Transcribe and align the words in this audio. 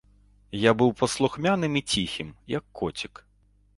Я 0.59 0.71
быў 0.81 0.89
паслухмяным 1.01 1.77
і 1.81 1.85
ціхім, 1.93 2.33
як 2.57 2.65
коцік. 2.81 3.13